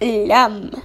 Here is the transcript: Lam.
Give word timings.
Lam. 0.00 0.82